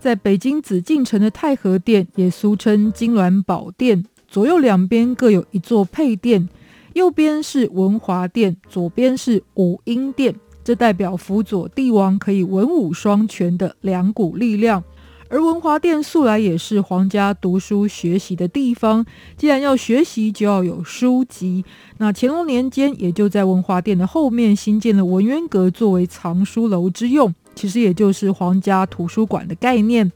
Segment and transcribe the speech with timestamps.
[0.00, 6.48] 在北京紫禁城的太和殿，也俗称金銮宝殿，左右两边各有一座配殿，
[6.94, 14.82] 右边是文华殿，左边是武英殿，这代表辅佐帝王可以文武双全的两股力量。
[15.30, 19.04] 而文华殿素来也是皇家读书学习的地方，
[19.36, 21.64] 既然要学习，就要有书籍。
[21.98, 30.12] 那乾隆年间，也就在文华殿的后面新建了文渊阁，作为藏书楼之用，其实也就是皇家图书馆的概念。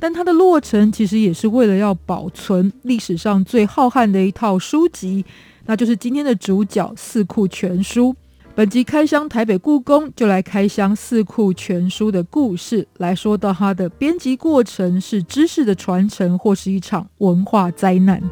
[0.00, 5.24] 但它的落成，其实也是为了要保存历史上最浩瀚的一套书籍，
[5.66, 8.08] 那就是今天的主角《四库全书》。
[8.56, 18.20] 本集开箱台北故宫，就来开箱《四库全书》的故事，来说到它的编辑过程是知识的传承，或是一场文化灾难。《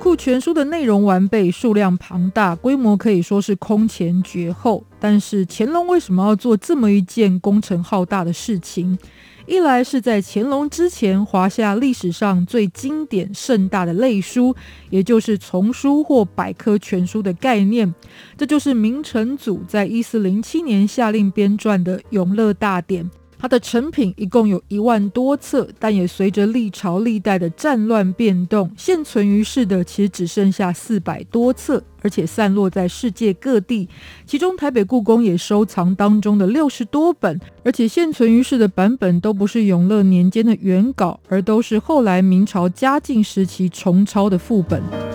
[0.00, 4.82] 库全书》的内容完备，数量庞大，规模可以说是空前绝后。
[4.98, 8.98] 但是乾隆为什么要做这么一件工程浩大的事情？
[9.46, 14.56] 一来是在乾隆之前华夏历史上最经典盛大的类书，
[14.88, 17.94] 也就是丛书或百科全书的概念，
[18.38, 23.04] 这就是明成祖在一四零七年下令编撰的《永乐大典》。
[23.40, 33.88] 它的成品一共有一万多册，但也随着历朝历代的战乱变动，现存于世的其实只剩下四百多册，而且散落在世界各地。
[34.26, 45.09] 其中台北故宫也收藏当中的六十多本，而且现存于世的版本都不是永乐年间的原稿，而都是后来明朝嘉靖时期重抄的副本。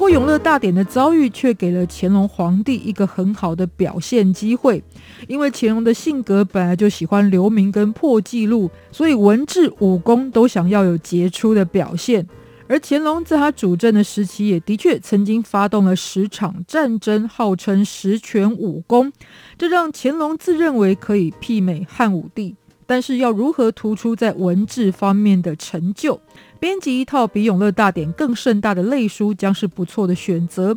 [0.00, 4.82] 不过，永乐大典的遭遇却给了乾隆皇帝一个很好的表现机会，
[5.28, 12.26] 因为乾隆的性格本来就喜欢留名跟破纪录，所以文治武功都想要有杰出的表现。
[12.66, 19.12] 而乾隆在他主政的时期，也的确曾经发动了十场战争，号称十全武功，
[19.58, 22.56] 这让乾隆自认为可以媲美汉武帝。
[22.86, 26.20] 但是要如何突出在文治方面的成就？
[26.60, 30.76] 编辑一套比《永乐大典》更盛大的类书，将是不错的选择。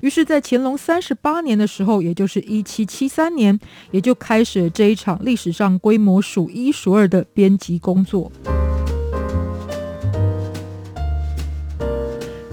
[0.00, 3.58] 于是，在乾隆三十八年的时候，也就是一七七三年，
[3.90, 8.30] 也就开始了这一场历史上规模数一数二的编辑工作。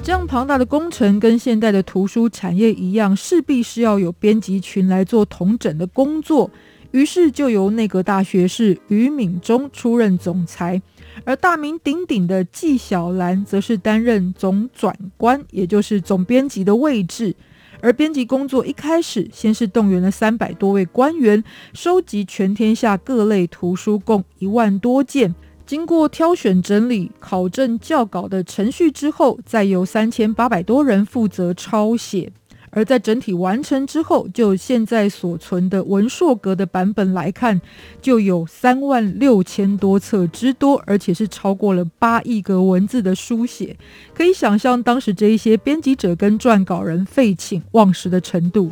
[0.02, 6.50] 这样庞大的工程，跟现代的图书产业一样，势必是要有编辑群来做统整的工作。
[6.92, 10.82] 于是就由内阁大学士俞敏中出任总裁，
[11.26, 17.36] 而大名鼎鼎的纪晓岚则是担任总转官，也就是总编辑的位置。
[17.82, 21.42] 而编辑工作一开始，先是动员了三百多位官员，
[21.74, 25.34] 收集全天下各类图书共一万多件，
[25.66, 32.32] 经过挑选整理、考证校稿的程序之后，再由三千八百多人负责抄写。
[32.72, 37.60] 而在整体完成之后，就现在所存的文硕格的版本来看，
[38.02, 43.76] 就有三万六千多册之多，而且是超过了八亿个文字的书写，
[44.14, 48.70] 可以想象当时这一些编辑者跟撰稿人废寝忘食的程度。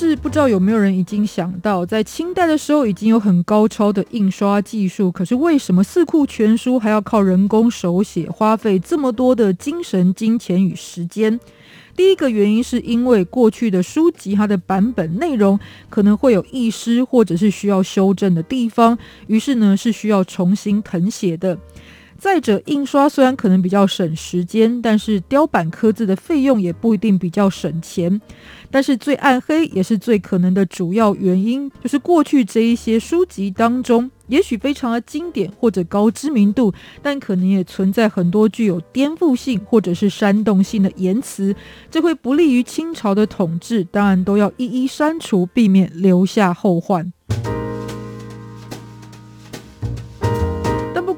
[0.00, 11.38] 是不知道有没有人已经想到，在清代的时候已经有很高超的印刷技术，可是为什么四库全书还要靠人工手写，花费这么多的精神、金钱与时间？
[11.94, 15.60] 第一个原因是因为过去的书籍它的版本内容
[15.90, 18.96] 可能会有遗失或者是需要修正的地方，
[19.26, 21.58] 于是呢是需要重新誊写的。
[22.20, 28.20] 再者，印刷虽然可能比较省时间，但是雕版刻字的费用也不一定比较省钱。
[28.70, 36.72] 但是最暗黑也是最可能的主要原因，就是过去这一些书籍当中，也许非常的经典或者高知名度，
[37.02, 41.56] 但可能也存在很多具有颠覆性或者是煽动性的言辞，
[41.90, 47.10] 这会不利于清朝的统治，当然都要一一删除，避免留下后患。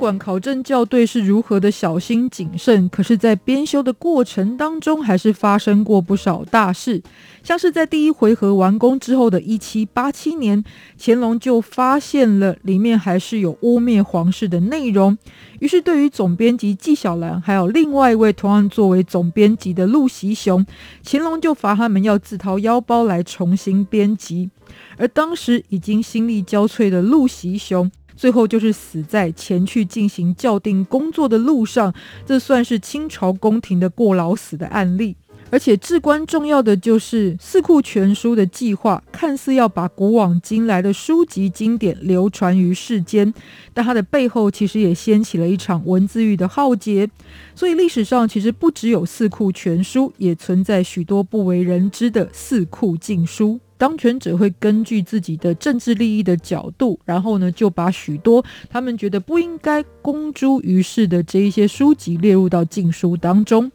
[0.03, 7.01] 管考证校对是如何的小心谨慎，可是，在编修的过程当中，还是发生过不少大事。
[7.45, 10.65] 像是在第一回合完工之后的一七八七年，
[10.99, 15.17] 乾隆就发现了里面还是有污蔑皇室的内容，
[15.61, 20.67] 于是对于总编辑纪晓岚，还有另外一位同样作为总编辑的陆袭雄，
[21.05, 24.51] 乾隆就罚他们要自掏腰包来重新编辑。
[24.97, 31.93] 而当时已经心力交瘁的陆袭雄，最后就是死在前去进行校订工作的路上，
[32.27, 35.17] 这算是清朝宫廷的过劳死的案例。
[35.51, 43.35] 而且至关重要的就是《四库全书》的计划，看似要把古往今来的书籍经典流传于世间，
[43.75, 47.07] 但它的背后其实也掀起了一场文字狱的浩劫。
[47.55, 53.61] 所以历史上其实不只有《四库全书》，也存在许多不为人知的四库禁书。
[53.83, 63.69] 当权者会根据自己的政治利益的角度，然后呢，就把许多他们觉得不应该公诸于世的这一些书籍列入到禁书当中。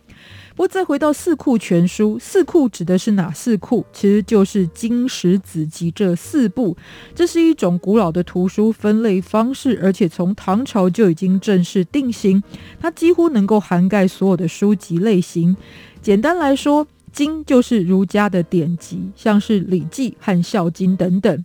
[0.56, 3.86] 不过再回到《四库全书》，四库指的是哪四库？
[3.92, 6.78] 其实就是经史子集这四部。
[7.14, 12.42] 这是一种古老的图书分类方式，而且从唐朝就已经正式定型。
[12.80, 15.54] 它几乎能够涵盖所有的书籍类型。
[16.02, 21.36] 简单来说，经就是儒家的典籍，像是《礼记》和《孝经》等等；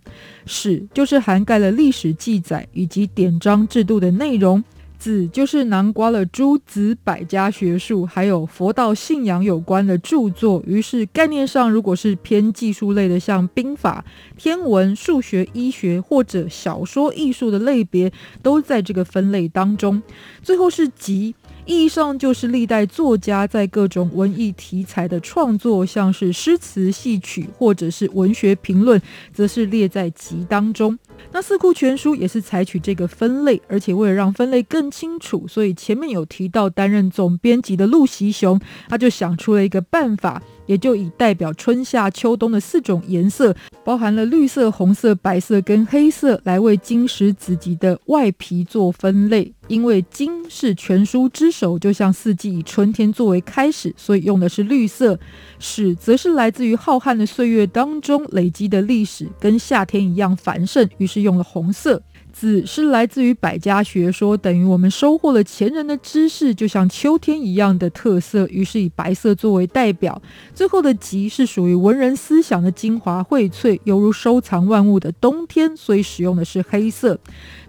[0.45, 4.63] 史就是涵盖了历史记载以及典章制度的内容。
[4.99, 10.63] 子就是囊括了诸子百家学术，还有佛道信仰有关的著作。
[10.65, 14.05] 于是概念上，如果是偏技术类的，像兵法、
[14.37, 18.09] 天文、数学、医学或者小说艺术的类别，
[18.41, 20.01] 都在这个分类当中。
[20.41, 21.35] 最后是集。
[21.65, 29.01] 意义上就是历代作家在各种文艺题材的创作，像是诗词戏曲或者是文学评论，
[29.33, 30.97] 则是列在集当中。
[31.31, 40.41] 那四库全书也是采取这个分类，而且为了让分类更清楚，所以前面有提到担任总编辑的陆袭雄，他就想出了一个办法。
[40.65, 49.53] 也就以代表春夏秋冬的四种颜色，包含了绿色、红色、白色跟黑色，来为金石子集的外皮做分类。
[49.69, 55.17] 因为金是全书之首，就像四季以春天作为开始，所以用的是绿色。
[55.57, 62.01] 史则是来自于浩瀚的岁月当中累积的历史，跟夏天一样繁盛，于是用了红色。
[62.33, 70.21] 子是来自于百家学说，等于我们收获了前人的知识，就像秋天一样的特色，于是以白色作为代表。
[70.53, 77.17] 最后的集是属于文人思想的精华荟萃，犹如收藏万物的冬天，所以使用的是黑色。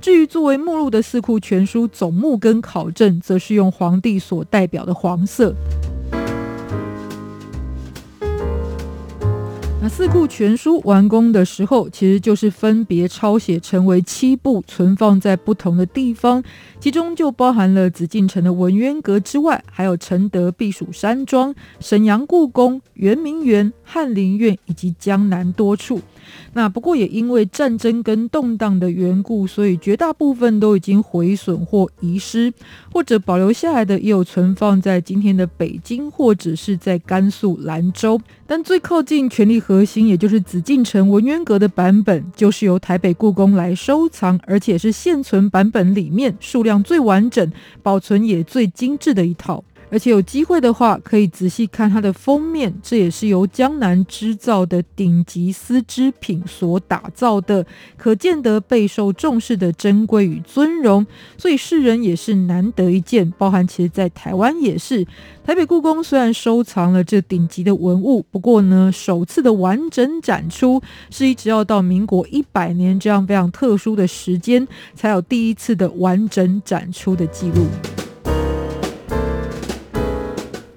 [0.01, 5.55] 至于作为目录的四库全书总目跟考证，则是用皇帝所代表的黄色。
[9.85, 16.43] 那四库全书完工的时候，其实就是分别抄写成为七部，存放在不同的地方，
[16.81, 26.01] 其中就包含了紫禁城的文渊阁之外，还有承德避暑山庄、沈阳故宫、圆明园、翰林院以及江南多处。
[26.55, 32.51] 那不过也因为战争跟动荡的缘故，所以绝大部分都已经毁损或遗失，
[32.91, 38.19] 或者保留下来的也有存放在今天的北京或者是在甘肃兰州。
[38.47, 49.65] 但最靠近权力核核心，也就是紫禁城文渊阁的版本，就是由台北故宫来收藏，而且是现存版本里面数量最完整、保存也最精致的一套。
[49.94, 57.64] 而且有机会的话，可以仔细看它的封面，这也是由江南织造的顶级丝织品所打造的，
[57.96, 61.06] 可见得备受重视的珍贵与尊荣。
[61.38, 65.06] 所以世人也是难得一见，包含其实在台湾也是。
[65.46, 77.67] 台北故宫虽然收藏了这顶级的文物，不过呢，首次的完整展出是一直要到民国一百年这样非常特殊的时间，才有第一次的完整展出的记录。《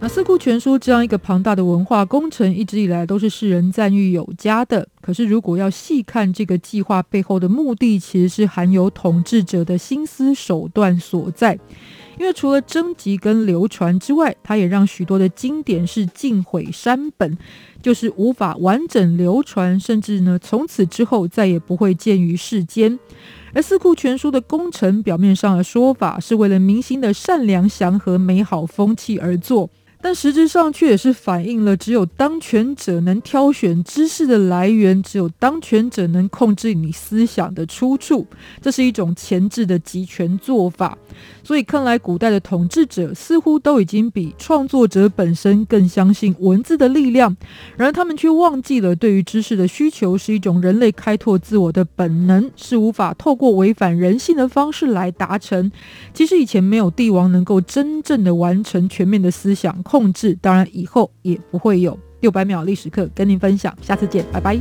[0.08, 4.88] 四库全书》这样一个庞大的文化工程，一直以来都是世人赞誉有加的。
[5.02, 11.60] 可是，如果要细看这个计划背后的目的，其实是含有统治者的心思手段所在。
[12.18, 17.38] 因为除了征集跟流传之外，它也让许多的经典是尽毁删本，
[17.82, 22.98] 就是无法完整流传，甚至呢，从此之后再也不会见于世间。
[23.54, 29.70] 而《四库全书》的工程，表面上的说法是为了民心的善良、祥和、美好风气而做。
[30.02, 38.26] 但实质上却也是反映了只有当权者能挑选知识的来源，只有当权者能控制你思想的出处，
[38.62, 40.98] 这是一种前置的集权做法。
[41.44, 47.36] 所以看来，古代的统治者似乎都已经比创作者本身更相信文字的力量，
[47.76, 55.72] 然而他们却忘记了，对于知识的需求是一种人类开拓自我的本能，是无法透过违反人性的方式来达成。
[56.14, 61.98] 其实以前没有帝王能够真正的完成全面的思想控制，当然以后也不会有。
[62.20, 64.60] 六百秒历史课跟您分享，下次见，拜拜。